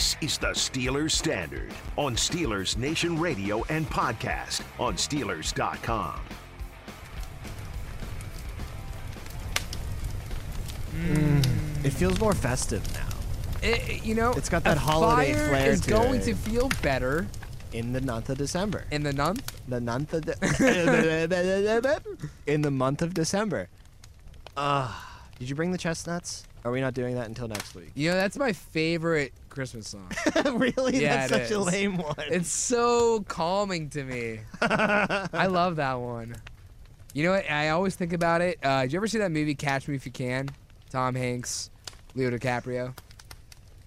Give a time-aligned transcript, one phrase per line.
[0.00, 6.18] This is the Steelers Standard on Steelers Nation Radio and podcast on Steelers.com.
[11.84, 13.06] It feels more festive now.
[13.62, 16.24] It- you know, It's got that a holiday fire flair is to going it.
[16.24, 17.26] to feel better
[17.72, 18.84] In the month of December.
[18.90, 19.60] in the month.
[19.68, 20.34] The month of de-
[22.46, 23.68] in the month of December.
[24.56, 24.92] Uh,
[25.40, 26.44] did you bring the chestnuts?
[26.66, 27.90] Are we not doing that until next week?
[27.94, 30.06] You know, that's my favorite Christmas song.
[30.44, 31.00] really?
[31.00, 32.14] Yeah, That's such a lame one.
[32.18, 34.40] It's so calming to me.
[34.60, 36.36] I love that one.
[37.14, 37.50] You know what?
[37.50, 38.58] I always think about it.
[38.62, 40.50] Uh, did you ever see that movie Catch Me If You Can?
[40.90, 41.70] Tom Hanks,
[42.14, 42.94] Leo DiCaprio.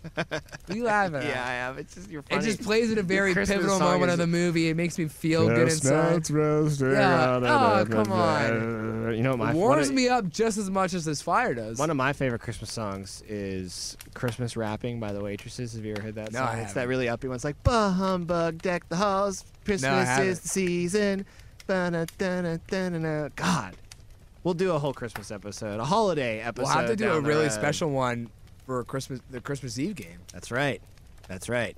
[0.73, 1.23] You laughing at?
[1.25, 1.77] yeah, I have.
[1.77, 4.19] It's just you're It just plays at a very Christmas pivotal song moment is- of
[4.19, 4.69] the movie.
[4.69, 6.27] It makes me feel good inside.
[6.29, 7.39] Yeah.
[7.43, 9.15] Oh, come on.
[9.15, 11.53] You know, my It one warms of- me up just as much as this fire
[11.53, 11.77] does.
[11.77, 15.73] One of my favorite Christmas songs is "Christmas Rapping" by the Waitresses.
[15.73, 16.47] Have you ever heard that No, song?
[16.47, 16.89] I it's that haven't.
[16.89, 17.35] really upbeat one.
[17.35, 20.27] It's like "Bah humbug, deck the halls, Christmas haven't.
[20.27, 21.25] is the season."
[21.67, 23.29] Ba-na-da-na-da-na-na.
[23.35, 23.75] God,
[24.43, 26.65] we'll do a whole Christmas episode, a holiday episode.
[26.67, 27.51] we'll have to do a the really road.
[27.51, 28.29] special one
[28.65, 30.19] for Christmas, the Christmas Eve game.
[30.31, 30.81] That's right.
[31.27, 31.75] That's right.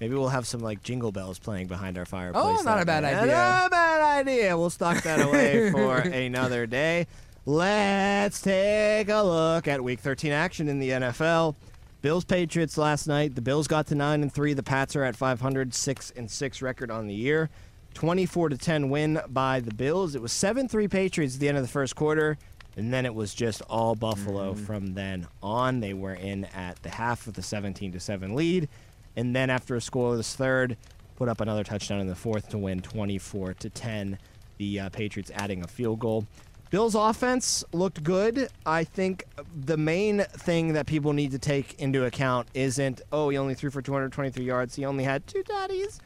[0.00, 2.60] Maybe we'll have some like jingle bells playing behind our fireplace.
[2.60, 3.14] Oh, not a bad day.
[3.14, 3.34] idea.
[3.34, 4.58] Not a bad idea.
[4.58, 7.06] We'll stock that away for another day.
[7.44, 11.54] Let's take a look at Week 13 action in the NFL.
[12.00, 13.34] Bills Patriots last night.
[13.34, 14.54] The Bills got to nine and three.
[14.54, 17.48] The Pats are at 500, six and six record on the year.
[17.94, 20.14] 24 to 10 win by the Bills.
[20.14, 22.38] It was 7-3 Patriots at the end of the first quarter,
[22.76, 25.80] and then it was just all Buffalo from then on.
[25.80, 28.68] They were in at the half with a 17 to 7 lead,
[29.16, 30.76] and then after a scoreless third,
[31.16, 34.18] put up another touchdown in the fourth to win 24 to 10.
[34.58, 36.26] The uh, Patriots adding a field goal.
[36.70, 38.48] Bills offense looked good.
[38.64, 43.36] I think the main thing that people need to take into account isn't oh he
[43.36, 44.74] only threw for 223 yards.
[44.76, 46.00] He only had two daddies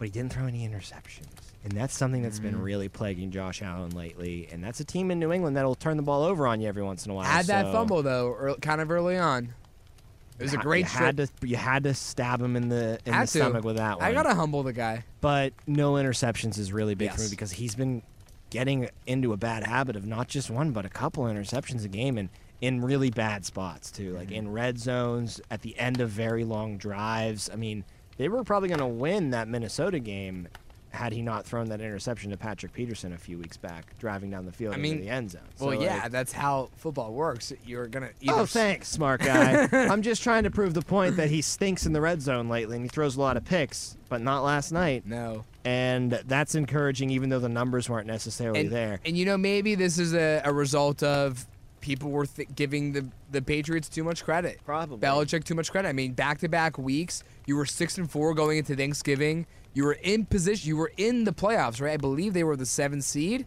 [0.00, 1.26] but he didn't throw any interceptions.
[1.62, 4.48] And that's something that's been really plaguing Josh Allen lately.
[4.50, 6.82] And that's a team in New England that'll turn the ball over on you every
[6.82, 7.26] once in a while.
[7.26, 9.52] Had that so fumble though, ear- kind of early on.
[10.38, 11.40] It was a you great had strip.
[11.40, 13.38] to you had to stab him in the in Had the to.
[13.38, 14.06] stomach with that one.
[14.08, 15.04] I gotta humble the guy.
[15.20, 17.30] but no interceptions is really big for me Yes.
[17.30, 18.02] because he's been
[18.48, 22.16] getting into a bad habit of not just one but a couple interceptions a game
[22.16, 22.30] and
[22.62, 24.34] in really bad spots too, like Mm-hmm.
[24.36, 27.50] in red zones at the end of very long drives.
[27.52, 27.84] I mean,
[28.16, 30.48] they were probably going to win that Minnesota game
[30.90, 34.44] had he not thrown that interception to Patrick Peterson a few weeks back, driving down
[34.44, 35.42] the field I into mean, the end zone.
[35.58, 37.52] Well, So, yeah, that's how football works.
[37.64, 39.68] You're gonna Oh, thanks, smart guy.
[39.72, 42.76] I'm just trying to prove the point that he stinks in the red zone lately,
[42.76, 45.06] and he throws a lot of picks, but not last night.
[45.06, 45.44] No.
[45.64, 48.98] And that's encouraging, even though the numbers weren't necessarily And, there.
[49.04, 51.46] and you know, maybe this is a, a result of
[51.80, 54.60] people were th- giving the the Patriots too much credit.
[54.64, 54.98] Probably.
[54.98, 55.88] Belichick too much credit.
[55.88, 59.46] I mean, back to back weeks, you were six and four going into Thanksgiving.
[59.74, 60.68] You were in position.
[60.68, 61.92] You were in the playoffs, right?
[61.92, 63.46] I believe they were the seventh seed.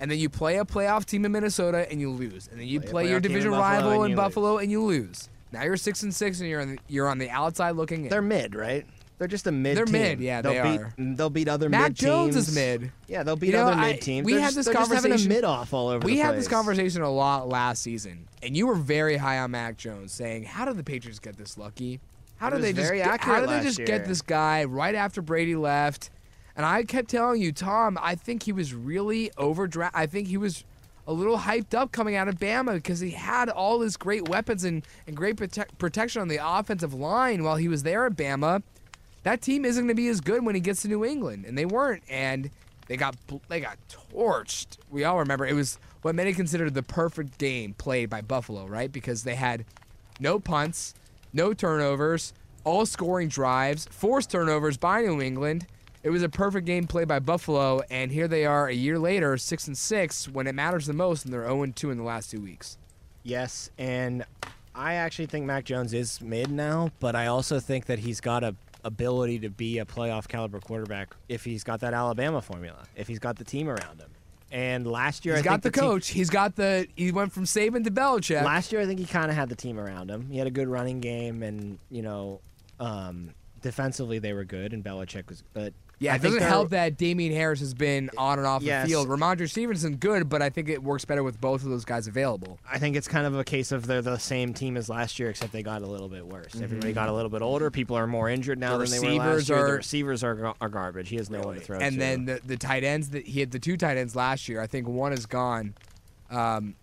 [0.00, 2.48] And then you play a playoff team in Minnesota and you lose.
[2.48, 4.16] And then you Play play, your playoff team in division Buffalo rival and in you
[4.16, 5.28] Buffalo and you lose.
[5.50, 8.10] Now you're six and six and you're on the, you're on the outside looking in.
[8.10, 8.86] They're mid, right?
[9.18, 9.76] They're just a mid.
[9.76, 9.92] They're team.
[9.92, 10.94] mid, yeah, they'll they beat, are.
[10.96, 12.48] They'll beat other Mac mid Jones teams.
[12.48, 12.92] is mid.
[13.08, 14.24] Yeah, they'll beat You know, other I- mid teams.
[14.24, 16.28] we they're had just, this just having a conversation- mid off all over We had
[16.30, 16.40] place.
[16.44, 20.44] this conversation a lot last season, and you were very high on Mac Jones, saying,
[20.44, 21.98] "How did the Patriots get this lucky?
[22.36, 23.86] How did they just very get, how did they just year.
[23.86, 26.10] get this guy right after Brady left?"
[26.54, 29.96] And I kept telling you, Tom, I think he was really overdraft.
[29.96, 30.64] I think he was
[31.08, 34.62] a little hyped up coming out of Bama because he had all his great weapons
[34.64, 38.62] and, and great prote- protection on the offensive line while he was there at Bama.
[39.28, 41.56] That team isn't going to be as good when he gets to New England, and
[41.56, 42.50] they weren't, and
[42.86, 43.14] they got
[43.48, 44.78] they got torched.
[44.90, 48.90] We all remember it was what many considered the perfect game played by Buffalo, right?
[48.90, 49.66] Because they had
[50.18, 50.94] no punts,
[51.34, 52.32] no turnovers,
[52.64, 55.66] all scoring drives, forced turnovers by New England.
[56.02, 59.36] It was a perfect game played by Buffalo, and here they are a year later,
[59.36, 62.04] six and six, when it matters the most, and they're 0 and 2 in the
[62.04, 62.78] last two weeks.
[63.24, 64.24] Yes, and
[64.74, 68.42] I actually think Mac Jones is mid now, but I also think that he's got
[68.42, 68.54] a
[68.88, 73.18] ability to be a playoff caliber quarterback if he's got that Alabama formula, if he's
[73.20, 74.10] got the team around him.
[74.50, 76.08] And last year, He's I got the team- coach.
[76.08, 76.86] He's got the.
[76.96, 78.42] He went from Saban to Belichick.
[78.42, 80.30] Last year, I think he kind of had the team around him.
[80.30, 82.40] He had a good running game, and you know,
[82.80, 85.42] um, defensively they were good, and Belichick was.
[85.52, 88.62] But Yeah, I it think doesn't help that Damien Harris has been on and off
[88.62, 88.84] Yes.
[88.86, 89.08] the field.
[89.08, 92.58] Rhamondre Stevenson, good, but I think it works better with both of those guys available.
[92.70, 95.28] I think it's kind of a case of they're the same team as last year,
[95.30, 96.54] except they got a little bit worse.
[96.60, 97.68] Everybody got a little bit older.
[97.70, 99.66] People are more injured now The than they were last year.
[99.66, 101.08] the receivers are, are garbage.
[101.08, 101.98] He has no one to throw and to.
[101.98, 104.60] then the, the tight ends that he had the two tight ends last year.
[104.60, 105.74] I think one is gone,
[106.30, 106.74] um,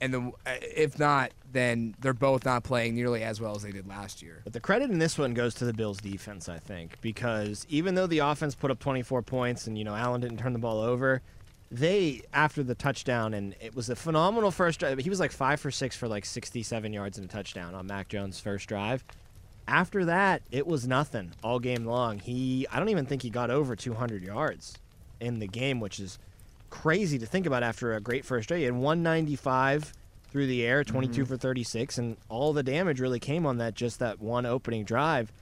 [0.00, 3.72] and the uh, if not, then they're both not playing nearly as well as they
[3.72, 4.40] did last year.
[4.44, 7.94] But the credit in this one goes to the Bills' defense, I think, because even
[7.94, 10.80] though the offense put up 24 points and you know Allen didn't turn the ball
[10.80, 11.22] over,
[11.70, 14.98] they after the touchdown and it was a phenomenal first drive.
[14.98, 18.08] He was like five for six for like 67 yards and a touchdown on Mac
[18.08, 19.04] Jones' first drive.
[19.68, 22.18] After that, it was nothing all game long.
[22.18, 24.76] He, I don't even think he got over 200 yards
[25.20, 26.18] in the game, which is
[26.70, 28.64] crazy to think about after a great first day.
[28.64, 29.92] And 195
[30.30, 31.32] through the air, 22 mm-hmm.
[31.32, 35.32] for 36, and all the damage really came on that just that one opening drive.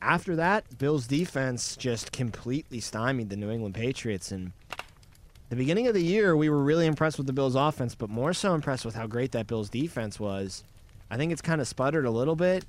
[0.00, 4.30] After that, Bills defense just completely stymied the New England Patriots.
[4.30, 4.52] And
[5.48, 8.32] the beginning of the year, we were really impressed with the Bills offense, but more
[8.32, 10.62] so impressed with how great that Bills defense was.
[11.10, 12.64] I think it's kind of sputtered a little bit.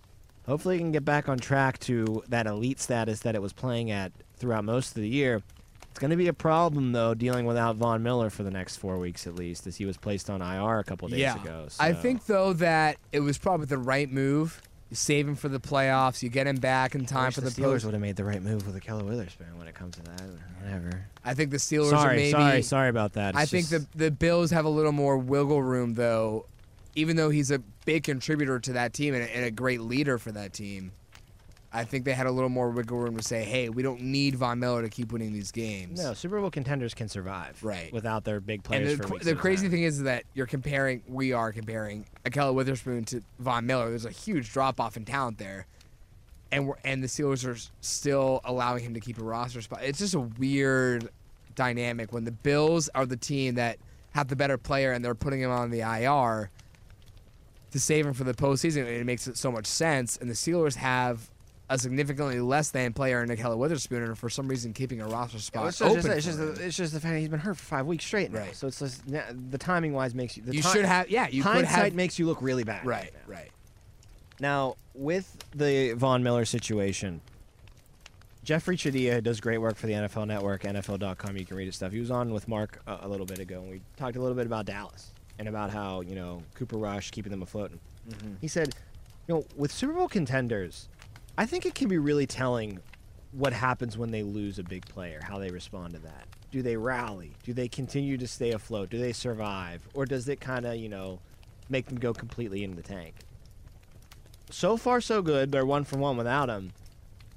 [0.48, 3.92] Hopefully, it can get back on track to that elite status that it was playing
[3.92, 5.44] at throughout most of the year.
[5.92, 8.98] It's going to be a problem, though, dealing without Von Miller for the next four
[8.98, 11.68] weeks at least, as he was placed on IR a couple days yeah, ago.
[11.80, 14.62] I think though that it was probably the right move.
[14.90, 16.24] You save him for the playoffs.
[16.24, 17.86] You get him back in time for the the, Steelers post.
[17.86, 20.22] would have made the right move with Ahkello Witherspoon when it comes to that.
[20.64, 21.06] Whatever.
[21.24, 22.32] I think the Steelers are Sorry, maybe.
[22.32, 23.36] sorry, sorry about that.
[23.36, 26.46] I It's think the the Bills have a little more wiggle room though,
[26.96, 30.18] even though he's a big contributor to that team and a, and a great leader
[30.18, 30.92] for that team.
[31.72, 34.36] I think they had a little more wiggle room to say, "Hey, we don't need
[34.36, 37.94] Von Miller to keep winning these games." no Super Bowl contenders can survive Right.
[37.94, 38.98] without their big And players.
[38.98, 39.72] the, for the crazy time.
[39.72, 43.90] thing is that you're comparing, we are comparing Ahkello Witherspoon to Von Miller.
[43.90, 45.68] There's a huge drop off in talent there,
[46.52, 49.82] and we're, and the Steelers are still allowing him to keep a roster spot.
[49.84, 51.10] It's just a weird
[51.56, 53.78] dynamic when the Bills are the team that
[54.14, 56.50] have the better player and they're putting him on the IR
[57.72, 58.86] to save him for the postseason.
[58.86, 61.30] It makes it so much sense, and the Steelers have.
[61.72, 65.38] A significantly less than player in Ahkello Witherspoon, and for some reason keeping a roster
[65.38, 66.02] spot It's open.
[66.02, 68.32] just, it's, just, the, it's just the fact he's been hurt for five weeks straight
[68.32, 68.40] now.
[68.40, 68.56] Right.
[68.56, 70.42] So it's just the timing wise makes you.
[70.42, 72.86] The You should have- yeah, you hindsight have- makes you look really bad.
[72.88, 73.34] right, now.
[73.36, 73.52] right.
[74.40, 77.22] Now with the Von Miller situation,
[78.46, 81.38] Jeffri Chadiha does great work for the NFL Network, NFL.com.
[81.38, 81.92] You can read his stuff.
[81.92, 84.36] He was on with Mark a, a little bit ago, and we talked a little
[84.36, 87.72] bit about Dallas and about how you know Cooper Rush keeping them afloat.
[88.10, 88.34] Mm-hmm.
[88.42, 88.74] He said,
[89.28, 90.88] you know, with Super Bowl contenders,
[91.40, 92.82] I think it can be really telling
[93.32, 96.28] what happens when they lose a big player, how they respond to that.
[96.52, 97.32] Do they rally?
[97.44, 98.90] Do they continue to stay afloat?
[98.90, 99.88] Do they survive?
[99.94, 101.20] Or does it kind of, you know,
[101.70, 103.16] make them go completely into the tank?
[104.50, 105.50] So far, so good.
[105.50, 106.74] They're one for one without him.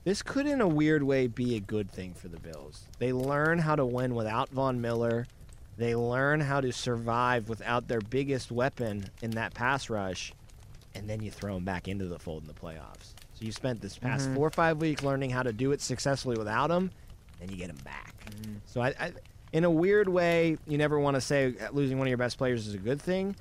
[0.02, 2.88] This could, in a weird way, be a good thing for the Bills.
[2.98, 5.28] They learn how to win without Von Miller.
[5.76, 10.32] They learn how to survive without their biggest weapon in that pass rush,
[10.92, 13.14] and then you throw them back into the fold in the playoffs.
[13.42, 14.36] So you spent this past mm-hmm.
[14.36, 16.92] four or five weeks learning how to do it successfully without them,
[17.40, 18.14] and you get them back.
[18.30, 18.54] Mm-hmm.
[18.66, 19.12] So I, I,
[19.52, 22.68] in a weird way, you never want to say losing one of your best players
[22.68, 23.34] is a good thing,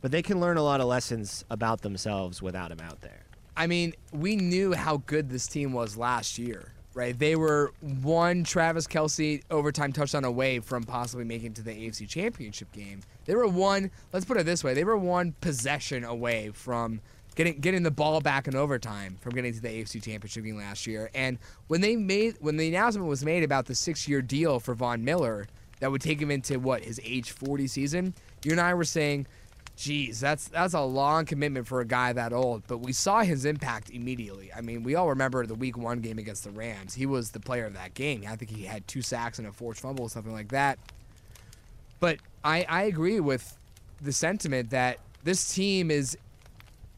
[0.00, 3.24] but they can learn a lot of lessons about themselves without him out there.
[3.56, 7.18] I mean, we knew how good this team was last year, right?
[7.18, 12.08] They were one Travis Kelce overtime touchdown away from possibly making it to the AFC
[12.08, 13.00] Championship game.
[13.24, 13.90] They were one.
[14.12, 17.00] Let's put it this way: they were one possession away from
[17.34, 20.86] getting getting the ball back in overtime from getting to the AFC Championship game last
[20.86, 21.10] year.
[21.14, 24.74] And when they made when the announcement was made about the six year deal for
[24.74, 25.46] Von Miller
[25.80, 29.26] that would take him into what his age 40 season, you and I were saying.
[29.74, 32.62] Geez, that's that's a long commitment for a guy that old.
[32.66, 34.52] But we saw his impact immediately.
[34.54, 36.92] I mean, we all remember the Week One game against the Rams.
[36.92, 38.22] He was the player of that game.
[38.28, 40.78] I think he had two sacks and a forced fumble, or something like that.
[42.00, 43.56] But I, I agree with
[44.02, 46.18] the sentiment that this team is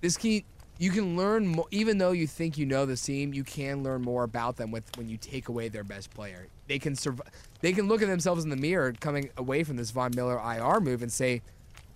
[0.05, 0.45] this key
[0.79, 4.03] you can learn more, even though you think you know the team, you can learn
[4.03, 6.49] more about them with when you take away their best player.
[6.67, 7.29] They can survive.
[7.61, 10.81] They can look at themselves in the mirror coming away from this Von Miller IR
[10.81, 11.43] move and say,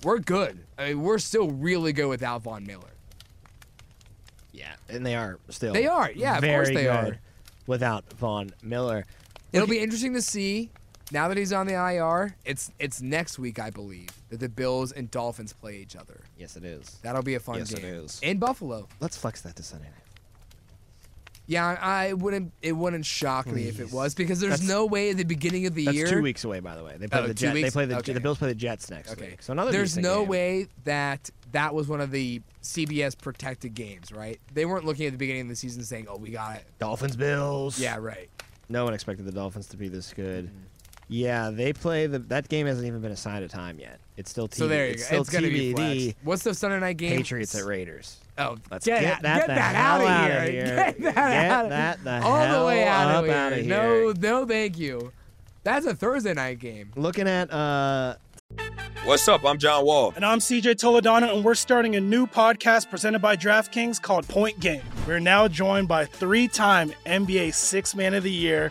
[0.04, 0.60] "We're good.
[0.78, 2.94] I mean, we're still really good without Von Miller."
[4.52, 5.74] Yeah, and they are still.
[5.74, 7.18] They are, yeah, of course they good are.
[7.66, 9.04] Without Von Miller,
[9.52, 10.70] It'll be interesting to see
[11.12, 12.36] now that he's on the IR.
[12.44, 16.20] It's it's next week, I believe, that the Bills and Dolphins play each other.
[16.38, 16.98] yes, it is.
[17.02, 17.66] That'll be a fun game.
[17.68, 18.20] Yes, it is.
[18.22, 18.88] in Buffalo.
[19.00, 19.94] Let's flex that to Sunday night.
[21.46, 22.52] Yeah, I wouldn't.
[22.60, 25.64] It wouldn't shock me if it was because there's That's- no way at the beginning
[25.64, 26.04] of the year.
[26.04, 26.96] That's two weeks away, by the way.
[26.98, 27.54] They play Oh, the Jets.
[27.54, 28.12] They play the Okay.
[28.12, 29.30] the Bills play the Jets next Okay.
[29.30, 29.42] week.
[29.42, 29.72] So another.
[29.72, 30.28] There's no game.
[30.28, 34.38] way that that was one of the CBS protected games, right?
[34.52, 37.16] They weren't looking at the beginning of the season saying, "Oh, we got it." Dolphins
[37.16, 37.78] Bills.
[37.80, 38.28] Yeah, right.
[38.68, 40.48] No one expected the Dolphins to be this good.
[40.48, 40.58] Mm-hmm.
[41.08, 42.18] Yeah, they play the.
[42.18, 43.98] That game hasn't even been assigned a time yet.
[44.18, 44.54] It's still TV.
[44.54, 45.06] So there you it's go.
[45.06, 46.14] Still It's gonna be TBD.
[46.22, 47.16] What's the Sunday night game?
[47.16, 48.18] Patriots at Raiders.
[48.36, 50.64] Oh, Let's get, get that get the that hell out of outta here.
[50.66, 50.76] here.
[50.76, 51.16] Get that Get
[51.50, 53.64] out of- that the all the way out up of outta here.
[53.64, 54.12] here.
[54.14, 55.12] No, no, thank you.
[55.64, 56.92] That's a Thursday night game.
[56.94, 58.16] Looking at uh
[59.04, 59.44] What's up?
[59.44, 60.12] I'm John Wall.
[60.16, 64.60] And I'm CJ Toledano, and we're starting a new podcast presented by DraftKings called Point
[64.60, 64.82] Game.
[65.06, 68.70] We're now joined by three time NBA Six Man of the Year,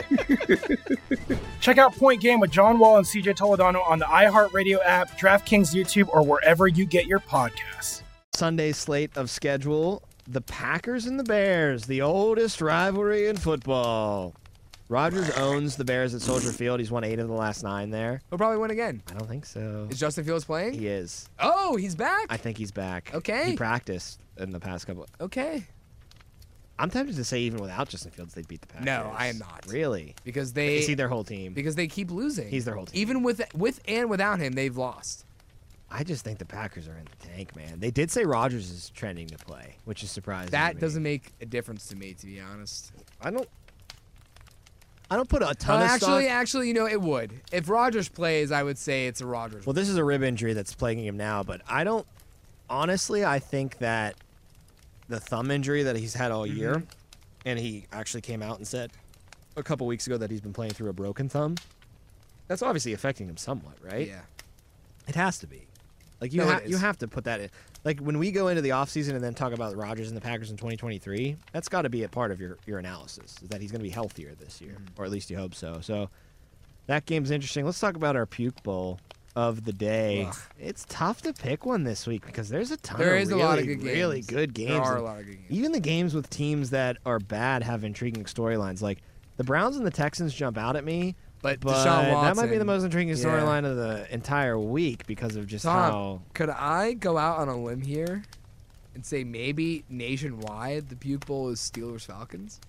[1.61, 5.73] Check out Point Game with John Wall and CJ Toledano on the iHeartRadio app, DraftKings
[5.73, 8.01] YouTube, or wherever you get your podcasts.
[8.33, 10.03] Sunday slate of schedule.
[10.27, 14.33] The Packers and the Bears, the oldest rivalry in football.
[14.87, 16.79] Rodgers owns the Bears at Soldier Field.
[16.79, 18.21] He's won eight of the last nine there.
[18.29, 19.01] He'll probably win again.
[19.09, 19.87] I don't think so.
[19.89, 20.73] Is Justin Fields playing?
[20.73, 21.29] He is.
[21.39, 22.25] Oh, he's back.
[22.29, 23.09] I think he's back.
[23.13, 23.51] Okay.
[23.51, 25.05] He practiced in the past couple.
[25.21, 25.63] okay,
[26.79, 28.85] I'm tempted to say even without Justin Fields, they'd beat the Packers.
[28.85, 29.65] No, I am not.
[29.67, 30.15] Really?
[30.23, 31.53] because they Is he their whole team?
[31.53, 32.49] because they keep losing.
[32.49, 32.99] He's their whole team.
[33.01, 35.25] Even with with and without him, they've lost.
[35.93, 37.79] I just think the Packers are in the tank, man.
[37.81, 40.51] They did say Rodgers is trending to play, which is surprising.
[40.51, 42.91] That doesn't make a difference to me, to be honest.
[43.21, 43.47] I don't.
[45.09, 46.31] I don't put a ton Uh, of actually, stock.
[46.33, 47.33] actually, you know, it would.
[47.51, 49.65] If Rodgers plays, I would say it's a Rodgers.
[49.65, 52.07] Well, this is a rib injury that's plaguing him now, but I don't.
[52.69, 54.15] Honestly, I think that
[55.11, 56.85] the thumb injury that he's had all year, Mm-hmm.
[57.45, 58.91] and he actually came out and said
[59.55, 61.55] a couple weeks ago that he's been playing through a broken thumb.
[62.47, 64.07] That's obviously affecting him somewhat, right?
[64.07, 64.21] Yeah.
[65.07, 65.67] It has to be.
[66.19, 67.49] Like you, No, ha- you have to put that in.
[67.83, 70.51] Like when we go into the offseason and then talk about Rodgers and the Packers
[70.51, 73.37] in 2023, that's got to be a part of your your analysis.
[73.41, 75.01] Is that he's going to be healthier this year, Mm-hmm.
[75.01, 75.79] or at least you hope so.
[75.81, 76.09] So
[76.87, 77.65] that game's interesting.
[77.65, 78.99] Let's talk about our puke bowl
[79.35, 80.25] of the day.
[80.27, 80.35] Ugh.
[80.59, 83.41] It's tough to pick one this week because there's a ton There of is really,
[83.41, 84.27] a lot of good really games.
[84.27, 84.69] good games.
[84.71, 85.45] There are a lot of good games.
[85.49, 88.81] Even the games with teams that are bad have intriguing storylines.
[88.81, 88.99] Like
[89.37, 91.15] the Browns and the Texans jump out at me.
[91.41, 93.23] But But Deshaun that might be the most intriguing Yeah.
[93.23, 97.47] storyline of the entire week because of just Tom, how could I go out on
[97.47, 98.23] a limb here
[98.93, 102.59] and say maybe nationwide the puke bowl is Steelers Falcons?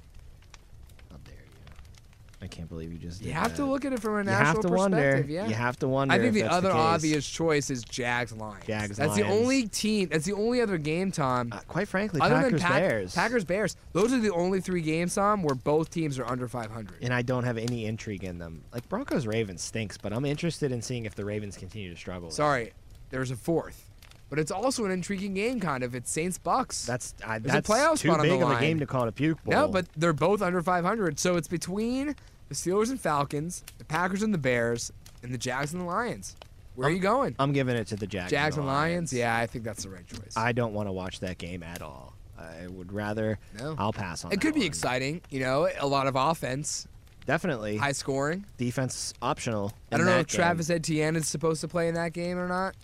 [2.42, 2.52] How dare you?
[2.52, 3.20] I can't believe you just.
[3.20, 3.28] Did.
[3.28, 3.56] You have that.
[3.56, 5.24] to look at it from a You national have to wonder.
[5.28, 5.46] Yeah.
[5.46, 6.14] You have to wonder.
[6.14, 6.78] I think the other case.
[6.78, 8.66] obvious choice is Jags Lions.
[8.66, 10.08] Jags, That's the only team.
[10.08, 11.50] That's the only other game, Tom.
[11.52, 13.14] Uh, quite frankly, other Packers than Pack- Bears.
[13.14, 13.76] Packers Bears.
[13.92, 16.98] Those are the only three games, Tom, where both teams are under 500.
[17.02, 18.64] And I don't have any intrigue in them.
[18.72, 22.30] Like Broncos Ravens stinks, but I'm interested in seeing if the Ravens continue to struggle.
[22.30, 22.72] Sorry,
[23.10, 23.90] there's a fourth,
[24.32, 25.94] but it's also an intriguing game, kind of.
[25.94, 26.86] It's Saints Bucks.
[26.86, 28.86] That's I, There's a that's playoff too spot on big the of a game to
[28.86, 29.52] call it a puke bowl.
[29.52, 31.18] No, but they're both under 500.
[31.18, 32.16] So it's between
[32.48, 34.90] the Steelers and Falcons, the Packers and the Bears,
[35.22, 36.34] and the Jags and the Lions.
[36.76, 37.36] Where are you going?
[37.38, 38.30] I'm giving it to the Jags.
[38.30, 39.12] Jags and the Lions?
[39.12, 40.32] Yeah, I think that's the right choice.
[40.34, 42.14] I don't want to watch that game at all.
[42.38, 43.38] I would rather.
[43.58, 43.74] No.
[43.76, 44.32] I'll pass on.
[44.32, 44.66] it could be one.
[44.68, 46.88] exciting, you know, a lot of offense,
[47.26, 47.76] Definitely.
[47.76, 48.46] high scoring.
[48.56, 49.74] Defense optional.
[49.92, 50.36] I don't know if game.
[50.36, 52.74] Travis Etienne is supposed to play in that game or not.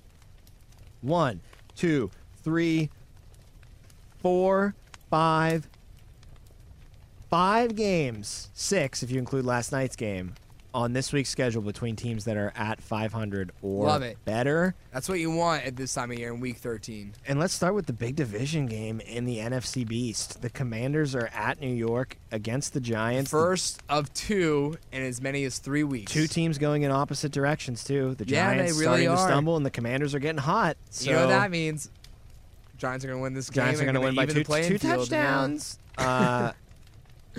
[1.01, 1.41] One,
[1.77, 2.11] two,
[2.43, 2.91] three,
[4.21, 4.75] four,
[5.11, 5.69] five,
[7.31, 10.35] five games, six if you include last night's game,
[10.75, 14.19] on this week's schedule between teams that are at 500 or Love it.
[14.25, 14.75] better.
[14.93, 17.15] That's what you want at this time of year in Week 13.
[17.27, 20.43] And let's start with the big division game in the NFC Beast.
[20.43, 23.31] The Commanders are at New York against the Giants.
[23.31, 26.13] First of two in as many as three weeks.
[26.13, 28.15] Two teams going in opposite directions too.
[28.15, 30.77] The Yeah, Giants really starting to stumble, and the Commanders are getting hot.
[30.91, 31.91] So you know what that means?
[32.77, 33.65] Giants are going to win this game.
[33.65, 35.79] Giants are They're going to win by two, two touchdowns.
[35.99, 36.53] Uh,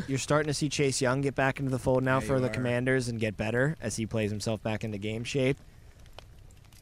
[0.08, 2.48] you're starting to see Chase Young get back into the fold now Yeah, for the
[2.48, 2.52] are.
[2.52, 5.58] Commanders and get better as he plays himself back into game shape.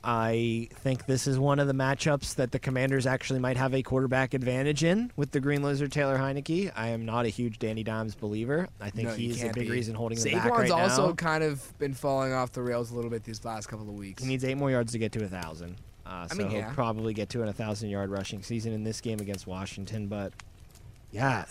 [0.04, 3.82] I think this is one of the matchups that the Commanders actually might have a
[3.82, 6.72] quarterback advantage in with the Green Lizard Taylor Heinicke.
[6.76, 8.70] I am not a huge Danny Dimes believer.
[8.80, 9.70] I think No, he's a big be.
[9.72, 11.14] reason holding them Saquon's back right also now.
[11.14, 14.24] kind of been falling off the rails a little bit these last couple of weeks.
[14.24, 15.76] He needs eight more yards to get to a thousand.
[16.06, 19.02] Uh, I so mean, he'll probably get to an 1,000 yard rushing season in this
[19.02, 20.08] game against Washington.
[20.08, 20.32] But
[21.12, 21.44] yeah,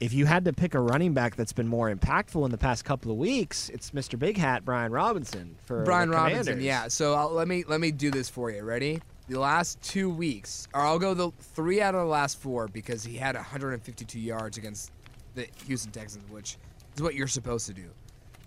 [0.00, 2.84] if you had to pick a running back that's been more impactful in the past
[2.86, 4.18] couple of weeks, it's Mr.
[4.18, 6.88] Big Hat Brian Robinson for Brian Robinson, yeah.
[6.88, 8.62] So I'll, let me let me do this for you.
[8.62, 9.00] Ready?
[9.28, 13.04] The last two weeks, or I'll go the three out of the last four because
[13.04, 14.90] he had 152 yards against
[15.34, 16.56] the Houston Texans, which
[16.96, 17.90] is what you're supposed to do.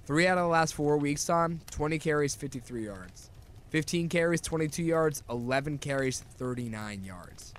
[0.05, 1.61] Three out of the last four weeks, Tom.
[1.71, 3.29] 20 carries, 53 yards.
[3.69, 5.23] 15 carries, 22 yards.
[5.29, 7.53] 11 carries, 39 yards.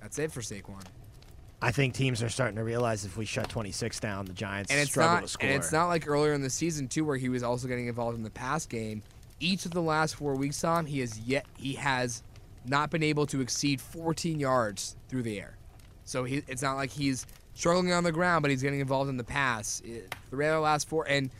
[0.00, 0.82] That's it for Saquon.
[1.66, 4.80] I think teams are starting to realize if we shut 26 down, the Giants and
[4.80, 5.48] it's struggle not to score.
[5.48, 8.16] and it's not like earlier in the season too where he was also getting involved
[8.16, 9.02] in the pass game.
[9.40, 12.22] Each of the last four weeks Tom, he has yet he has
[12.66, 15.56] not been able to exceed 14 yards through the air.
[16.04, 19.16] So he, it's not like he's struggling on the ground but he's getting involved in
[19.16, 19.82] the pass.
[19.84, 21.30] It- three of the last four and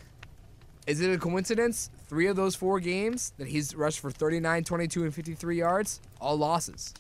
[0.89, 1.89] is it a coincidence?
[2.09, 6.37] Three of those four games that he's rushed for 39 22 and 53 yards all
[6.37, 6.95] losses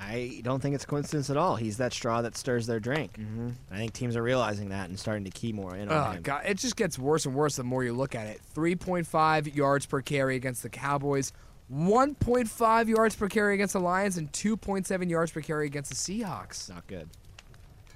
[0.00, 1.56] I don't think it's a coincidence at all.
[1.56, 3.14] He's that straw that stirs their drink.
[3.18, 3.50] Mm-hmm.
[3.70, 6.22] I think teams are realizing that and starting to key more in on Oh him.
[6.22, 8.40] god, it just gets worse and worse the more you look at it.
[8.54, 11.32] 3.5 yards per carry against the Cowboys,
[11.72, 16.68] 1.5 yards per carry against the Lions, and 2.7 yards per carry against the Seahawks.
[16.70, 17.08] Not good.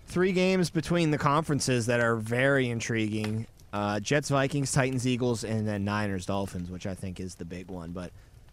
[0.06, 5.66] Three games between the conferences that are very intriguing: uh, Jets, Vikings, Titans, Eagles, and
[5.66, 7.92] then Niners, Dolphins, which I think is the big one.
[7.92, 8.10] But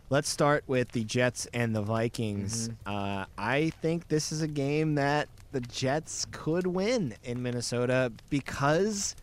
[0.10, 2.70] let's start with the Jets and the Vikings.
[2.86, 9.16] Uh, I think this is a game that the Jets could win in Minnesota because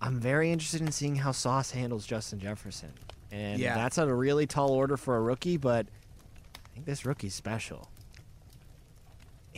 [0.00, 2.92] I'm very interested in seeing how Sauce handles Justin Jefferson,
[3.30, 3.74] and Yeah.
[3.74, 5.86] that's a really tall order for a rookie, but
[6.54, 7.88] I think this rookie's special.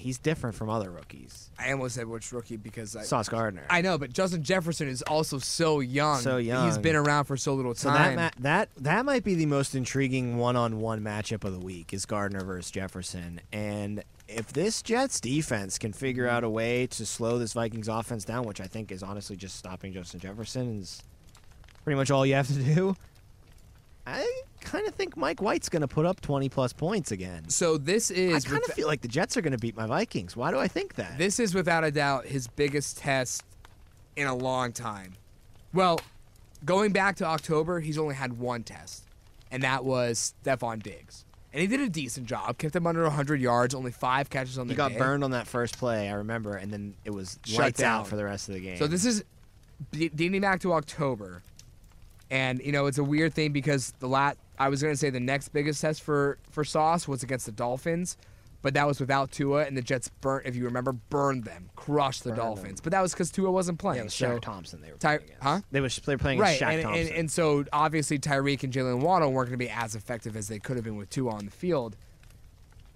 [0.05, 1.49] He's different from other rookies.
[1.59, 3.65] I almost said which rookie because I, Sauce Gardner.
[3.71, 6.21] I know, but Justin Jefferson is also so young.
[6.21, 6.83] So He's young.
[6.83, 8.17] been around for so little so that time.
[8.17, 12.45] ma- that that might be the most intriguing one-on-one matchup of the week is Gardner
[12.45, 13.41] versus Jefferson.
[13.51, 18.27] And if this Jets defense can figure out a way to slow this Vikings offense
[18.27, 21.03] down, which I think is honestly just stopping Justin Jefferson, is
[21.83, 22.95] pretty much all you have to do.
[24.07, 27.49] I kind of think Mike White's going to put up 20 plus points again.
[27.49, 28.45] so this is.
[28.45, 30.37] I kind of with- feel like the Jets are going to beat my Vikings.
[30.37, 31.19] Why do I think that?
[31.19, 33.45] This is without a doubt his biggest test
[34.17, 35.13] in a long time.
[35.73, 36.01] Well,
[36.65, 39.05] going back to October, he's only had one test,
[39.51, 41.25] and that was Stefon Diggs.
[41.53, 44.67] And he did a decent job, kept him under 100 yards, only five catches on
[44.67, 44.87] the game.
[44.87, 44.99] he got day.
[44.99, 48.01] burned on that first play, I remember, and then it was Shut lights down.
[48.01, 48.77] out for the rest of the game.
[48.77, 49.23] So this is
[49.93, 51.43] dating back to October,
[52.31, 55.21] and you know it's a weird thing because the lat I was gonna say the
[55.21, 58.17] next biggest test for for Sauce was against the Dolphins,
[58.63, 62.23] but that was without Tua, and the Jets burnt, if you remember, burned them, crushed
[62.25, 62.67] the Burned Dolphins.
[62.81, 62.85] them.
[62.85, 64.01] But that was because Tua wasn't Yeah, playing.
[64.01, 65.43] it was so Shaq Thompson they were Ty- playing against.
[65.43, 65.61] huh?
[65.73, 67.07] They was they were playing right, Shaq and, Thompson.
[67.09, 70.49] and and so obviously Tyreek and Jalen Waddle weren't going to be as effective as
[70.49, 71.97] they could have been with Tua on the field.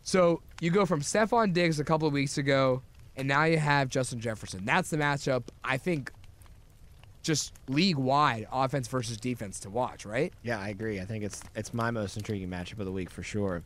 [0.02, 2.82] So you go from Stefon Diggs a couple of weeks ago,
[3.16, 4.64] and now you have Justin Jefferson.
[4.64, 6.10] That's the matchup I think,
[7.28, 10.04] just league wide offense versus defense to watch.
[10.04, 10.32] Right?
[10.42, 11.00] yeah, I agree.
[11.00, 13.62] I think it's it's my most intriguing matchup of the week for sure.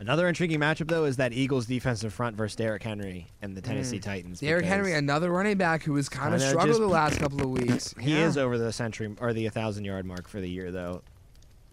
[0.00, 4.00] Another intriguing matchup though is that Eagles defensive front versus Derrick Henry and the Tennessee
[4.00, 4.38] Titans.
[4.38, 4.46] Mm.
[4.46, 7.94] Derrick Henry, another running back who has kind of struggled the last couple of weeks.
[7.98, 8.26] He Yeah.
[8.26, 11.02] is over the century or the 1,000 yard mark for the year though.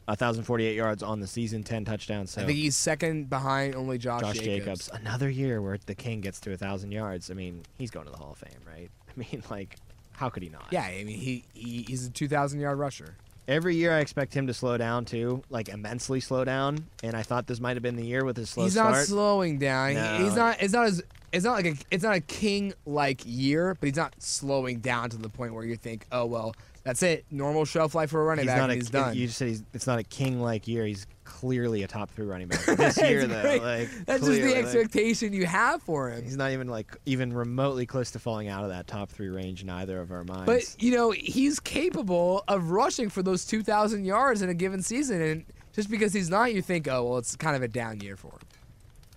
[0.07, 2.31] 1,048 yards on the season, 10 touchdowns.
[2.31, 4.89] So I think he's second behind only Josh, Josh Jacobs.
[4.93, 7.31] Another year where the King gets to 1,000 yards.
[7.31, 8.89] I mean, he's going to the Hall of Fame, right?
[9.09, 9.77] I mean, like,
[10.21, 10.67] how could he not?
[10.69, 13.15] Yeah, I mean he, he he's a 2,000 yard rusher.
[13.47, 16.85] Every year I expect him to slow down too, like immensely slow down.
[17.01, 18.93] And I thought this might have been the year with his slow he's start.
[18.93, 19.95] not slowing down.
[19.95, 20.17] No.
[20.23, 20.61] He's not.
[20.61, 21.01] It's not as
[21.33, 25.09] it's not like a it's not a king like year, but he's not slowing down
[25.09, 26.53] to the point where you think, oh well,
[26.83, 29.15] that's it, normal shelf life for a running He's back, not and a, he's done.
[29.15, 30.85] You just said he's, it's not a king like year.
[30.85, 33.41] He's clearly a top three running back this year, though.
[33.43, 36.23] Like that's just clearly, the like, expectation you have for him.
[36.23, 39.63] he's not even like even remotely close to falling out of that top three range
[39.63, 40.45] in either of our minds.
[40.45, 45.21] But you know, he's capable of rushing for those 2,000 yards in a given season,
[45.21, 48.15] and just because he's not, you think, oh well, it's kind of a down year
[48.15, 48.39] for him.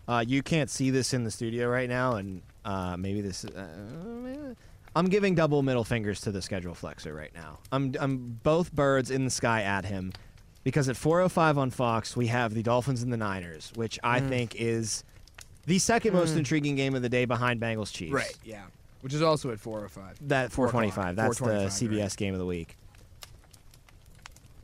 [0.07, 3.45] Uh, you can't see this in the studio right now, and uh, maybe this.
[3.45, 4.55] Uh,
[4.97, 7.59] I'm giving double middle fingers to the schedule flexor right now.
[7.73, 10.12] I'm I'm both birds in the sky at him,
[10.64, 14.29] because at 4:05 on Fox we have the Dolphins and the Niners, which I Mm.
[14.29, 15.05] think is
[15.66, 16.38] the second most Mm.
[16.38, 18.12] intriguing game of the day behind Bengals Chiefs.
[18.12, 18.37] Right.
[18.44, 18.62] Yeah.
[19.03, 20.16] Which is also at 4 or 5.
[20.29, 21.14] That 425.
[21.16, 22.77] That's the 425, CBS game of the week.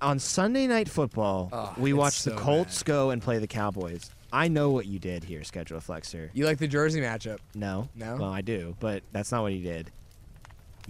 [0.02, 4.10] On Sunday Night Football, Oh, we watched the so Colts go and play the Cowboys.
[4.32, 6.30] I know what you did here, schedule flexor.
[6.32, 7.38] You like the Jersey matchup?
[7.54, 7.88] No.
[7.94, 8.16] No?
[8.16, 9.90] Well, I do, but that's not what he did.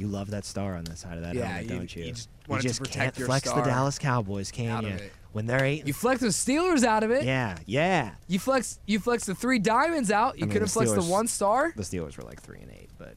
[0.00, 2.04] You love that star on the side of that Yeah, helmet, you- don't you?
[2.06, 4.96] you just to protect can't flex the Dallas Cowboys, can you?
[5.32, 5.86] When they're eight.
[5.86, 7.24] You flex the Steelers out of it.
[7.24, 8.12] yeah, yeah.
[8.26, 10.38] You flex you flex the three diamonds out.
[10.38, 11.74] You I mean, could have the flexed the one star.
[11.76, 13.12] The Steelers were like three and eight, but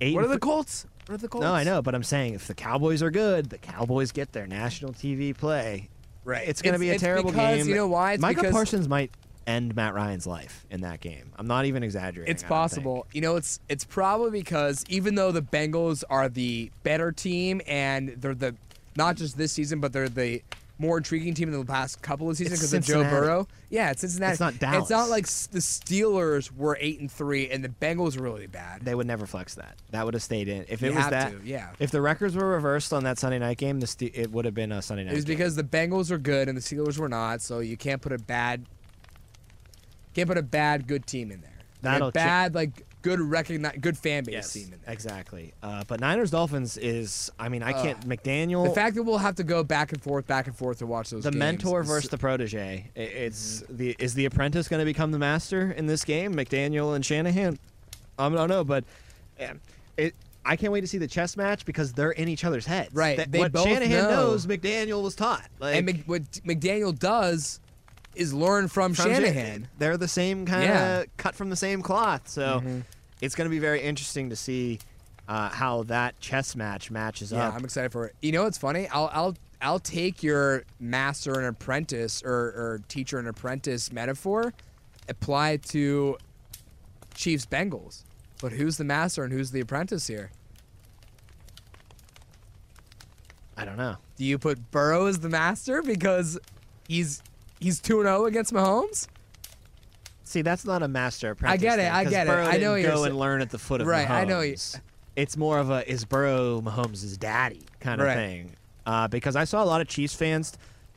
[0.00, 0.16] eight.
[0.16, 0.86] What are the Colts?
[1.06, 1.44] What are the Colts?
[1.44, 4.48] No, I know, but I'm saying if the Cowboys are good, the Cowboys get their
[4.48, 5.88] national TV play.
[6.24, 6.48] Right.
[6.48, 7.68] It's going to be a terrible because, game.
[7.68, 8.14] you know why?
[8.14, 9.12] It's Micah Parsons might
[9.46, 11.32] end Matt Ryan's life in that game.
[11.36, 12.30] I'm not even exaggerating.
[12.30, 13.06] It's possible.
[13.12, 18.10] You know, it's it's probably because even though the Bengals are the better team and
[18.10, 18.54] they're the
[18.96, 20.42] not just this season, but they're the
[20.78, 23.46] more intriguing team in the past couple of seasons because of Joe Burrow.
[23.70, 24.32] Yeah, it's Cincinnati.
[24.32, 28.24] It's not It's not like the Steelers were eight and three and the Bengals were
[28.24, 28.82] really bad.
[28.82, 29.76] They would never flex that.
[29.90, 30.66] That would have stayed in.
[30.68, 31.70] If it You was that, to, yeah.
[31.78, 34.72] If the records were reversed on that Sunday night game, the it would have been
[34.72, 35.12] a Sunday night.
[35.12, 35.36] It was game.
[35.36, 38.18] because the Bengals were good and the Steelers were not, so you can't put a
[38.18, 38.66] bad
[40.14, 41.50] can't put a bad good team in there.
[41.82, 44.92] That'll bad like good recognize good fan base Yes, team in there.
[44.92, 45.52] exactly.
[45.64, 47.30] Uh, but Niners Dolphins is.
[47.40, 48.08] I mean, I can't.
[48.08, 48.68] McDaniel.
[48.68, 51.10] The fact that we'll have to go back and forth, back and forth to watch
[51.10, 52.88] those the mentor versus the protege.
[52.94, 53.76] It's Mm-hmm.
[53.76, 56.34] the is the apprentice going to become the master in this game?
[56.34, 57.58] McDaniel and Shanahan.
[58.18, 58.84] I don't know, but
[59.40, 59.54] yeah,
[59.96, 60.14] it.
[60.44, 62.92] I can't wait to see the chess match because they're in each other's heads.
[62.94, 64.10] Right, That- they what both Shanahan know.
[64.10, 65.46] knows, McDaniel was taught.
[65.60, 67.60] Like, and Mc, what McDaniel does
[68.14, 69.68] is Lauren from, from Shan- Shanahan.
[69.78, 71.04] They're the same kind of Yeah.
[71.16, 72.28] cut from the same cloth.
[72.28, 72.82] So Mhm.
[73.20, 74.78] it's going to be very interesting to see
[75.28, 77.54] uh, how that chess match matches Yeah, up.
[77.54, 78.16] I'm excited for it.
[78.20, 78.88] You know what's funny?
[78.88, 84.52] I'll I'll I'll take your master and apprentice or, or teacher and apprentice metaphor,
[85.08, 86.18] apply it to
[87.14, 88.02] Chiefs Bengals.
[88.40, 90.32] But who's the master and who's the apprentice here?
[93.56, 93.96] I don't know.
[94.16, 96.38] Do you put Burrow as the master because
[96.88, 97.22] he's
[97.62, 99.06] he's 2 0 against Mahomes?
[100.24, 101.60] See, that's not a master apprentice.
[101.60, 102.30] I get it, thing, I get it.
[102.30, 103.90] Burrow I know you're go and learn at the foot of Mahomes.
[103.90, 104.10] Right, Mahomes.
[104.10, 104.56] I know you-
[105.14, 108.14] It's more of a is Burrow Mahomes' daddy kind of Right.
[108.14, 108.56] thing.
[108.86, 110.54] Uh, because I saw a lot of Chiefs fans.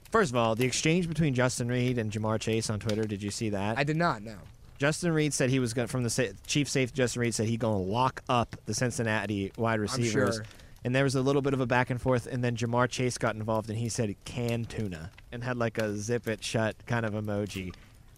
[0.09, 3.03] First of all, the exchange between Justin Reid and Ja'Marr Chase on Twitter.
[3.03, 3.77] Did you see that?
[3.77, 4.37] I did not know.
[4.77, 6.95] Justin Reid said he was going from the sa- chief safety.
[6.95, 10.37] Justin Reid said he's going to lock up the Cincinnati wide receivers.
[10.39, 10.45] I'm sure.
[10.85, 13.17] And there was a little bit of a back and forth, and then Ja'Marr Chase
[13.17, 17.07] got involved, and he said "can tuna" and had like a zip it shut kind
[17.07, 17.73] of emoji.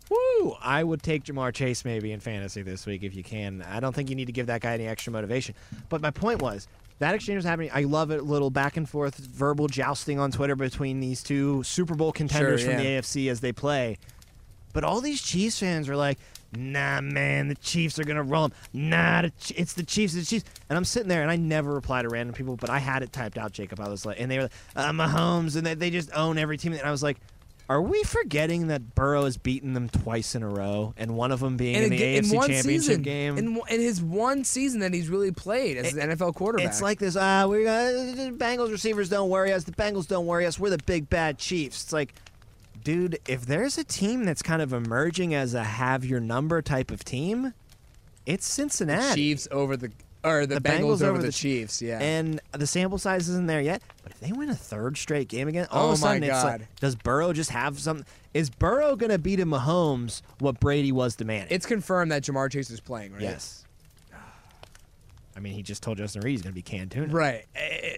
[0.09, 0.53] Woo!
[0.61, 3.61] I would take Ja'Marr Chase maybe in fantasy this week if you can.
[3.61, 5.55] I don't think you need to give that guy any extra motivation.
[5.87, 6.67] But my point was
[6.99, 7.71] that exchange was happening.
[7.73, 8.23] I love it.
[8.23, 12.71] Little back and forth verbal jousting on Twitter between these two Super Bowl contenders Sure,
[12.71, 12.89] from the.
[12.89, 13.97] AFC as they play.
[14.73, 16.19] But all these Chiefs fans were like,
[16.55, 18.57] nah, man, the Chiefs are going to roll them.
[18.73, 20.49] Nah, the Ch- it's the Chiefs, it's the Chiefs.
[20.69, 23.11] And I'm sitting there, and I never reply to random people, but I had it
[23.11, 23.79] typed out, Jacob.
[23.79, 26.57] I was like, and they were like, uh, Mahomes, and they, they just own every
[26.57, 26.73] team.
[26.73, 27.17] And I was like,
[27.69, 31.41] are we forgetting that Burrow has beaten them twice in a row, and one of
[31.41, 33.37] them being in And the AFC in Championship season, game?
[33.37, 36.67] in, in his one season that he's really played as an NFL quarterback.
[36.67, 37.17] It's like this.
[37.17, 37.91] Uh, we got
[38.37, 39.65] Bengals receivers don't worry us.
[39.65, 40.57] The Bengals don't worry us.
[40.57, 41.83] We're the big bad Chiefs.
[41.83, 42.13] It's like,
[42.83, 46.91] dude, if there's a team that's kind of emerging as a have your number type
[46.91, 47.53] of team,
[48.25, 49.15] it's the Cincinnati.
[49.15, 49.91] Chiefs over the
[50.23, 51.81] or the, Bengals, over, the, Chiefs.
[51.81, 51.99] Yeah.
[52.01, 53.81] And the sample size isn't there yet.
[54.03, 56.23] But if they win a third straight game again, all Oh of a my sudden
[56.23, 56.59] it's God.
[56.61, 58.03] like, does Burrow just have some?
[58.33, 61.47] Is Burrow gonna beat a Mahomes what Brady was to Manning?
[61.49, 63.21] it's confirmed that Ja'Marr Chase is playing, right?
[63.21, 63.63] yes.
[65.35, 67.13] I mean, he just told Justin Reid he's gonna be Cantuna.
[67.13, 67.45] Right.
[67.55, 67.97] Eh,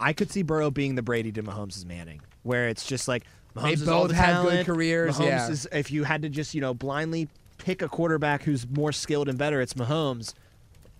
[0.00, 3.24] I could see Burrow being the Brady to Mahomes' Manning, where it's just like
[3.56, 5.48] Mahomes They is all both the have good careers, Mahomes yeah.
[5.50, 9.28] is if you had to just you know blindly pick a quarterback who's more skilled
[9.28, 10.34] and better, it's Mahomes.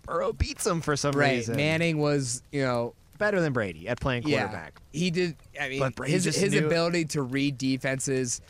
[0.02, 1.34] Burrow beats him for some Right.
[1.37, 1.56] reason.
[1.56, 4.80] Manning was, you know, better than Brady at playing quarterback.
[4.92, 5.37] Yeah, he did.
[5.61, 8.40] I mean, his his knew- ability to read defenses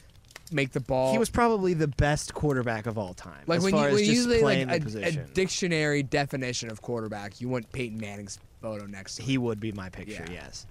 [0.50, 1.12] make the ball.
[1.12, 3.42] He was probably the best quarterback of all time.
[3.46, 6.02] like as when far you as when you just use like playing a, a dictionary
[6.02, 9.28] definition of quarterback, you want Peyton Manning's photo next to him.
[9.28, 10.24] he would be my picture.
[10.28, 10.42] Yeah.
[10.44, 10.66] Yes.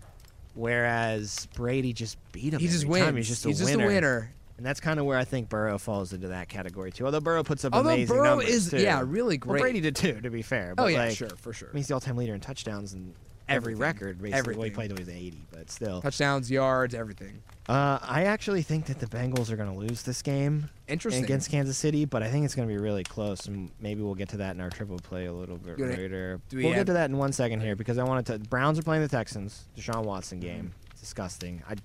[0.56, 2.60] Whereas Brady just beat him.
[2.60, 3.06] He just wins.
[3.06, 3.16] time.
[3.16, 3.78] He's just a He's winner.
[3.78, 4.32] just a winner.
[4.58, 7.06] And that's kind of where I think Burrow falls into that category too.
[7.06, 8.82] Although Burrow puts up Although amazing Burrow numbers is- too.
[8.82, 9.62] yeah, really Well, great.
[9.62, 10.72] Brady did too, to be fair.
[10.72, 11.70] Oh, but Oh yeah, like, sure, for sure.
[11.70, 13.14] I mean, he's the all-time leader in touchdowns and
[13.50, 13.80] every Everything.
[13.82, 14.22] record.
[14.22, 16.02] Basically, well, he played till he was 80, but still.
[16.02, 17.42] Touchdowns, yards, everything.
[17.70, 21.24] Uh, I actually think that the Bengals are going to lose this game Interesting.
[21.24, 24.16] against Kansas City, but I think it's going to be really close, and maybe we'll
[24.16, 25.98] get to that in our triple play a little bit Good.
[25.98, 26.40] later.
[26.50, 28.40] Do we we'll have- get to that in one second here because I wanted to.
[28.50, 29.66] Browns are playing the Texans.
[29.78, 30.74] Deshaun Watson game.
[30.92, 31.62] It's disgusting.
[31.70, 31.76] I.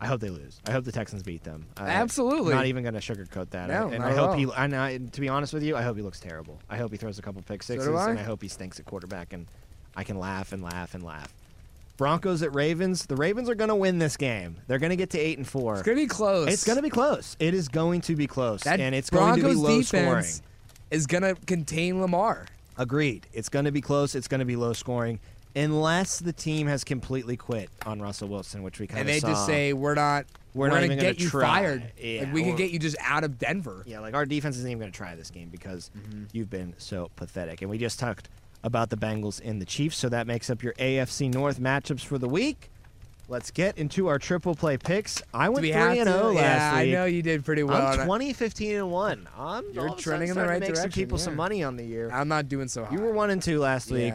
[0.00, 0.60] I hope they lose.
[0.66, 1.66] I hope the Texans beat them.
[1.78, 2.52] I, Absolutely.
[2.52, 3.68] Not even going to sugarcoat that.
[3.70, 4.36] No, and not I hope all.
[4.36, 4.46] he.
[4.56, 6.58] And I, to be honest with you, I hope he looks terrible.
[6.68, 8.10] I hope he throws a couple pick sixes, I.
[8.10, 9.46] and I hope he stinks at quarterback, and
[9.96, 11.32] I can laugh and laugh and laugh.
[11.96, 13.06] Broncos at Ravens.
[13.06, 14.56] The Ravens are going to win this game.
[14.66, 15.74] They're going to get to eight and four.
[15.74, 16.52] It's gonna be close.
[16.52, 17.36] It's going to be close.
[17.38, 20.24] It is going to be close, that and it's Broncos going to be low scoring.
[20.90, 22.46] is gonna contain Lamar.
[22.76, 23.26] Agreed.
[23.32, 24.16] It's going to be close.
[24.16, 25.20] It's going to be low scoring,
[25.54, 29.12] unless the team has completely quit on Russell Wilson, which we kind of saw.
[29.12, 29.28] and they saw.
[29.28, 31.92] just say we're not We're we're, not gonna gonna you try." fired.
[31.96, 33.84] Yeah, like we or- can get you just out of Denver.
[33.86, 36.24] Yeah, like our defense isn't even going to try this game because Mm-hmm.
[36.32, 37.62] you've been so pathetic.
[37.62, 38.28] And we just talked
[38.64, 42.18] about the Bengals and the Chiefs, so that makes up your AFC North matchups for
[42.18, 42.70] the week.
[43.28, 45.22] Let's get into our triple play picks.
[45.32, 46.90] I went three and zero oh last yeah, week.
[46.90, 47.76] I know you did pretty well.
[47.76, 48.04] I'm on it.
[48.04, 49.28] 20, 15 and 1.
[49.38, 51.32] I'm You're all of a trending in the right to make some direction, people some
[51.32, 51.36] yeah.
[51.38, 52.10] money on the year.
[52.10, 52.92] I'm not doing so hot.
[52.92, 54.12] You were 1 and 2 last week.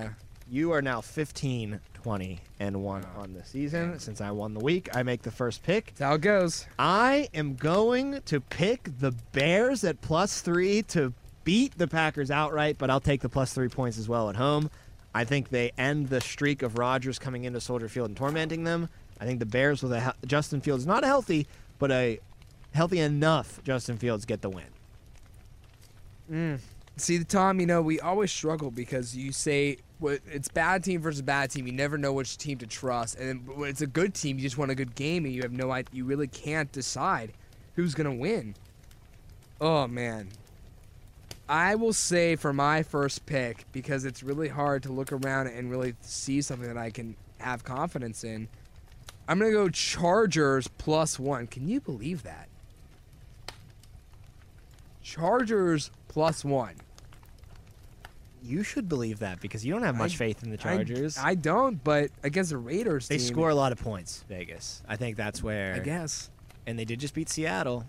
[0.48, 3.22] You are now 15, 20 and 1 Oh.
[3.22, 4.00] on the season.
[4.00, 5.88] Since I won the week, I make the first pick.
[5.88, 6.68] That's how it goes.
[6.78, 12.78] I am going to pick the Bears at plus three to beat the Packers outright,
[12.78, 14.70] but I'll take the plus three points as well at home.
[15.14, 18.90] I think they end the streak of Rodgers coming into Soldier Field and tormenting them.
[19.20, 21.48] I think the Bears with a Justin Fields, not a healthy,
[21.80, 22.20] but a
[22.74, 24.66] healthy enough Justin Fields get the win.
[26.32, 26.60] Mm.
[26.98, 31.50] See, Tom, you know, we always struggle because you say it's bad team versus bad
[31.50, 31.66] team.
[31.66, 33.18] You never know which team to trust.
[33.18, 35.52] And when it's a good team, you just want a good game and you have
[35.52, 35.76] no.
[35.92, 37.34] You really can't decide
[37.76, 38.56] who's going to win.
[39.62, 40.30] Oh, man.
[41.50, 45.72] I will say for my first pick, because it's really hard to look around and
[45.72, 48.48] really see something that I can have confidence in,
[49.28, 51.48] I'm going to go Chargers plus one.
[51.48, 52.50] Can you believe that?
[55.02, 56.76] Chargers plus one.
[58.44, 61.18] You should believe that because you don't have much I- faith in the I- Chargers.
[61.18, 64.84] I, don't, but against the Raiders, they team, score a lot of points, Vegas.
[64.88, 65.74] I think that's where.
[65.74, 66.30] I guess.
[66.68, 67.86] And they did just beat Seattle.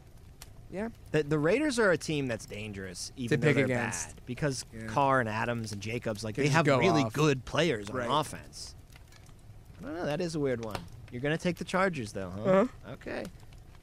[0.73, 0.89] Yeah.
[1.11, 4.15] The, the Raiders are a team that's dangerous, even though pick they're against.
[4.17, 4.87] bad, because Yeah.
[4.87, 7.13] Carr and Adams and Jacobs, like They they have go really off.
[7.13, 8.09] good players on Right.
[8.11, 8.75] offense.
[9.81, 10.07] I don't know.
[10.07, 10.79] That is a weird one.
[11.11, 12.43] You're gonna take the Chargers, though, huh?
[12.51, 12.93] Uh-huh.
[12.93, 13.25] Okay.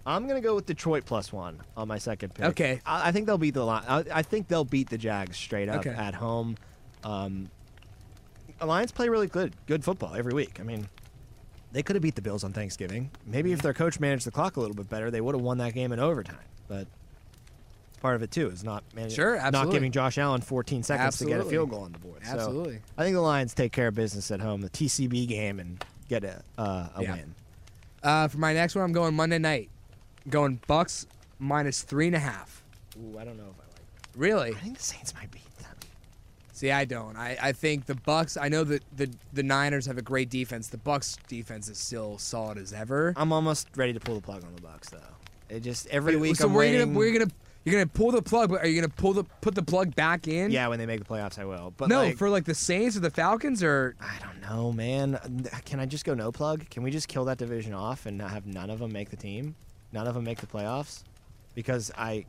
[0.06, 2.46] I'm gonna go with Detroit plus one on my second pick.
[2.46, 2.80] Okay.
[2.86, 5.68] I, I think they'll beat the Li- I, I think they'll beat the Jags straight
[5.68, 5.90] up Okay.
[5.90, 6.56] at home.
[7.04, 7.50] Um,
[8.64, 10.60] Lions play really good, good football every week.
[10.60, 10.88] I mean,
[11.74, 13.12] they could have beat the Bills on Thanksgiving.
[13.26, 15.58] Maybe if their coach managed the clock a little bit better, they would have won
[15.58, 16.38] that game in overtime.
[16.68, 16.88] But
[17.90, 18.50] it's part of it too.
[18.50, 21.52] Is not managing, Sure, not giving Josh Allen 14 seconds to get a Absolutely.
[21.56, 22.26] field goal on the board.
[22.26, 22.80] So Absolutely.
[22.98, 26.24] I think the Lions take care of business at home, the TCB game, and get
[26.24, 27.14] a uh, a Yeah.
[27.16, 27.36] win.
[28.04, 29.70] Uh, for my next one, I'm going Monday night.
[30.30, 31.06] going Bucks
[31.40, 32.64] minus three and a half.
[32.98, 33.76] Ooh, I don't know if I like.
[33.76, 34.20] That.
[34.20, 34.52] Really?
[34.52, 35.76] I think the Saints might beat them.
[36.54, 37.16] See, I don't.
[37.16, 38.36] I, I think the Bucks.
[38.36, 40.68] I know that the the Niners have a great defense.
[40.68, 43.14] The Bucks defense is still solid as ever.
[43.16, 44.98] I'm almost ready to pull the plug on the Bucks, though.
[45.50, 46.80] It just every week so I'm we're waiting.
[46.88, 47.32] gonna we're gonna
[47.64, 50.28] you're gonna pull the plug, but are you gonna pull the put the plug back
[50.28, 50.52] in?
[50.52, 51.74] yeah, when they make the playoffs, I will.
[51.76, 55.20] But no, like, for like the Saints or the Falcons or I don't know, man.
[55.66, 56.70] Can I just go no plug?
[56.70, 59.18] Can we just kill that division off and not have none of them make the
[59.18, 59.56] team?
[59.92, 61.04] None of them make the playoffs?
[61.56, 62.26] Because I,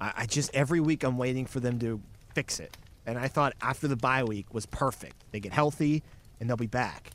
[0.00, 2.00] I, I just every week I'm waiting for them to
[2.34, 2.76] fix it.
[3.06, 5.16] And I thought after the bye week was perfect.
[5.30, 6.02] They get healthy
[6.40, 7.10] and they'll be back.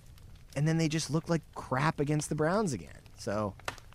[0.56, 2.90] And then they just look like crap against the Browns again.
[3.18, 3.89] So, I don't know.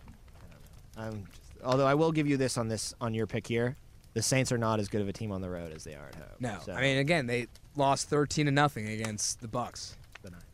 [0.97, 3.77] I'm just, although I will give you this on this on your pick here,
[4.15, 6.07] the Saints are not as good of a team on the road as they are
[6.09, 6.25] at home.
[6.41, 6.59] no.
[6.65, 9.97] So- I mean, again, they lost thirteen to nothing against the Bucks.
[10.23, 10.45] The Niners.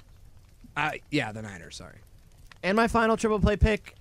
[0.76, 1.76] Uh, yeah, the Niners.
[1.76, 1.98] Sorry.
[2.62, 3.94] And my final triple play pick,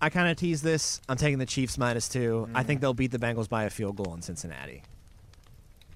[0.00, 1.00] I kind of tease this.
[1.08, 2.48] I'm taking the Chiefs minus two.
[2.54, 2.66] I Mm.
[2.66, 4.82] think they'll beat the Bengals by a field goal in Cincinnati.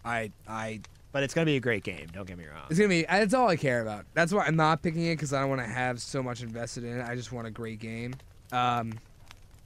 [0.05, 0.81] I I
[1.13, 2.07] But it's going to be a great game.
[2.13, 2.67] Don't get me wrong.
[2.71, 3.03] It's gonna be.
[3.03, 4.07] That's all I care about.
[4.15, 6.85] That's why I'm not picking it because I don't want to have so much invested
[6.85, 7.07] in it.
[7.07, 8.15] I just want a great game.
[8.53, 8.93] Um,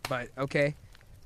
[0.09, 0.75] but okay,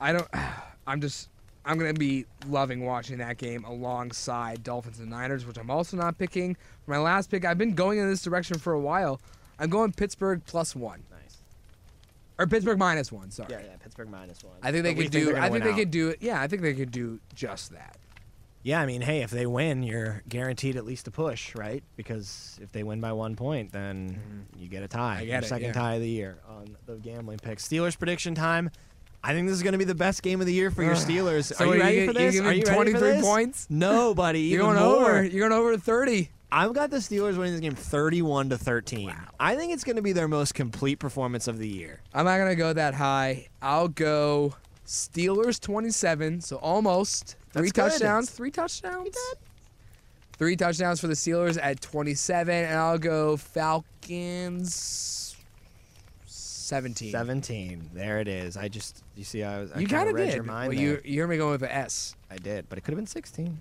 [0.00, 0.28] I don't.
[0.86, 1.28] I'm just.
[1.64, 6.16] I'm gonna be loving watching that game alongside Dolphins and Niners, which I'm also not
[6.16, 6.54] picking.
[6.84, 9.20] For my last pick, I've been going in this direction for a while.
[9.58, 11.02] I'm going Pittsburgh plus one.
[11.10, 11.38] Nice.
[12.38, 13.30] or Pittsburgh minus one.
[13.30, 13.48] Sorry.
[13.50, 14.54] Yeah, yeah, Pittsburgh minus one.
[14.62, 15.24] I think they But could do.
[15.26, 15.76] they're I think they out.
[15.76, 16.18] could do it.
[16.22, 17.96] Yeah, I think they could do just that.
[18.68, 21.83] Yeah, I mean, hey, if they win, you're guaranteed at least a push, right?
[21.96, 25.14] Because if they win by one point, then you get a tie.
[25.14, 25.22] Mm-hmm.
[25.22, 25.72] I get Your it, second yeah.
[25.72, 27.66] tie of the year on the gambling picks.
[27.66, 28.70] Steelers prediction time.
[29.24, 30.96] I think this is going to be the best game of the year for your
[30.96, 31.54] Steelers.
[31.54, 32.40] So Are you ready you for you this?
[32.40, 33.24] Are you ready for 23 this?
[33.24, 33.66] points?
[33.70, 34.40] No, buddy.
[34.40, 34.96] You're going more.
[34.96, 35.24] over.
[35.24, 36.31] You're going over thirty.
[36.52, 39.14] I've got the Steelers winning this game 31 to 13.
[39.40, 42.02] I think it's going to be their most complete performance of the year.
[42.12, 43.48] I'm not gonna go that high.
[43.62, 46.42] I'll go Steelers 27.
[46.42, 47.90] So almost three That's good.
[47.90, 48.30] touchdowns.
[48.30, 49.16] Three touchdowns.
[50.38, 55.37] Three touchdowns for the Steelers at 27, and I'll go Falcons
[56.26, 57.11] 17.
[57.12, 57.90] 17.
[57.94, 58.56] There it is.
[58.56, 60.34] I just, you see, I was, I You kind kind of of read did.
[60.34, 60.87] your mind well, there.
[60.87, 62.14] you you heard me going with the S.
[62.30, 63.58] I did, but it could have been 16.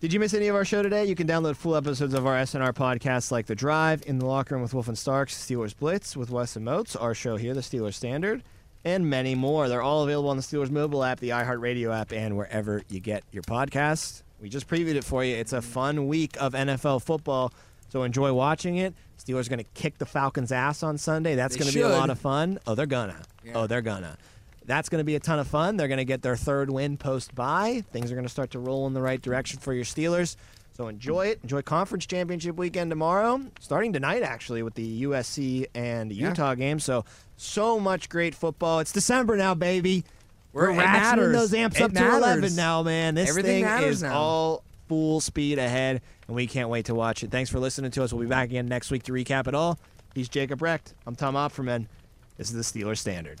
[0.00, 1.04] Did you miss any of our show today?
[1.04, 4.54] You can download full episodes of our SNR podcasts like The Drive, In the Locker
[4.54, 7.60] Room with Wolf and Starks, Steelers Blitz with Wes and Moats, our show here, The
[7.60, 8.42] Steelers Standard,
[8.84, 9.68] and many more.
[9.68, 13.24] They're all available on the Steelers mobile app, the iHeartRadio app, and wherever you get
[13.32, 14.22] your podcasts.
[14.40, 15.36] We just previewed it for you.
[15.36, 17.52] It's a fun week of NFL football,
[17.90, 18.94] so enjoy watching it.
[19.18, 21.36] Steelers going to kick the Falcons' ass on Sunday.
[21.36, 22.58] That's going to be a lot of fun.
[22.66, 23.22] Oh, they're gonna.
[23.54, 24.18] Oh, they're gonna.
[24.64, 25.76] That's going to be a ton of fun.
[25.76, 27.84] They're going to get their third win post bye.
[27.92, 30.36] Things are going to start to roll in the right direction for your Steelers.
[30.74, 31.40] So enjoy it.
[31.42, 36.80] Enjoy conference championship weekend tomorrow, starting tonight actually with the USC and Utah game.
[36.80, 37.04] So
[37.36, 38.80] so much great football.
[38.80, 40.04] It's December now, baby.
[40.52, 43.14] We're, We're- ratcheting those amps It up to eleven now, man.
[43.14, 44.14] This Everything thing is now.
[44.16, 47.30] all full speed ahead, and we can't wait to watch it.
[47.30, 48.12] Thanks for listening to us.
[48.12, 49.78] We'll be back again next week to recap it all.
[50.14, 50.94] He's Jacob Recht.
[51.06, 51.86] I'm Tom Opferman.
[52.36, 53.40] This is the Steelers Standard.